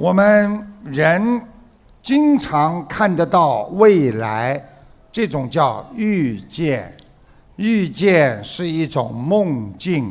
[0.00, 1.42] 我们人
[2.00, 4.58] 经常看得到未来，
[5.12, 6.96] 这种叫预见。
[7.56, 10.10] 预见是一种梦境，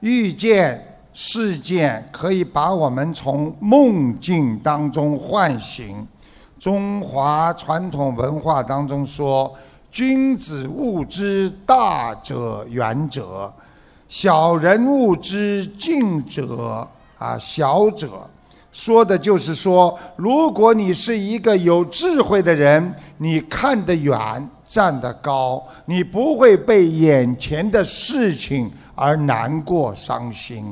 [0.00, 6.04] 预见事件可以把我们从梦境当中唤醒。
[6.58, 9.54] 中华传统文化当中说
[9.92, 13.52] ：“君子务之大者远者，
[14.08, 18.28] 小人务之近者啊小者。”
[18.72, 30.62] 说的就是说，如果你是一个有智慧的人，你看得远，站得高，你不会被眼前的事情而难过伤心；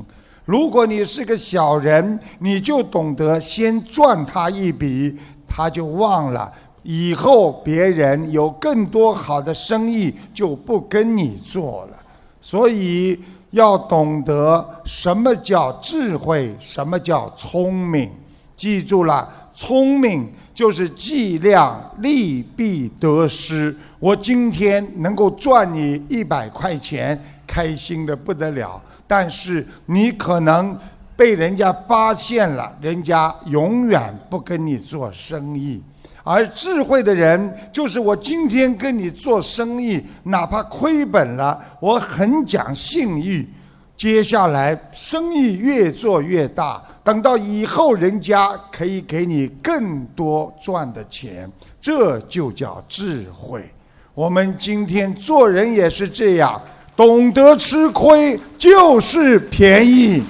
[0.44, 6.52] 如果你是个小人，你就懂得先赚他一笔，他就忘了
[6.84, 11.96] 以后别人有更多好的生意就不跟你做了。
[12.40, 13.18] 所以。
[13.50, 18.10] 要懂得什么叫智慧，什么叫聪明。
[18.56, 23.74] 记住了，聪明就是计量利弊得失。
[23.98, 28.80] 我今天能够赚你一百块钱，开心的不得了。
[29.06, 30.76] 但是你可能
[31.16, 35.82] 被人家发现了，人家永远不跟你做生意。
[36.28, 43.48] 而智慧的人，就是我今天跟你做生意，哪怕亏本了，我很讲信誉。
[43.96, 53.64] 接下来生意越做越大，等到以后人家可以给你更多赚的钱，这就叫智慧。
[54.12, 56.60] 我们今天做人也是这样，
[56.94, 60.22] 懂得吃亏就是便宜。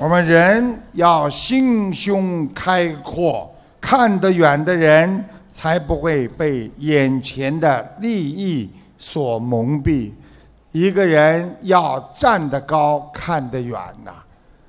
[0.00, 10.10] 我们人要心胸开阔，看得远的人才不会被眼前的利益所蒙蔽。
[10.72, 14.12] 一个人要站得高，看得远呐。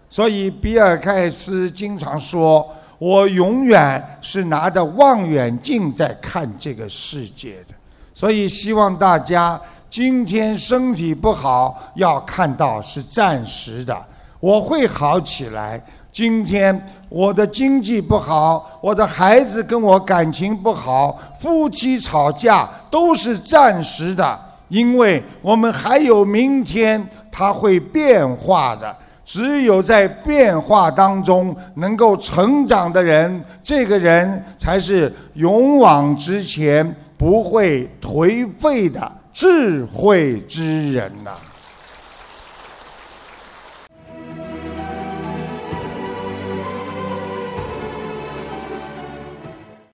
[0.10, 7.74] 所以比尔盖茨经常说：“我永远是拿着望远镜在看这个世界的。”
[8.14, 9.58] 所以希望大家
[9.90, 13.98] 今天身体不好，要看到是暂时的。
[14.42, 15.82] 我会好起来。
[16.12, 24.38] 今天我的经济不好，我的孩子跟我感情不好，夫妻吵架都是暂时的，
[24.68, 28.94] 因为我们还有明天，它会变化的。
[29.24, 41.32] 只有在变化当中能够成长的人，这个人才是勇往直前、不会颓废的智慧之人呐。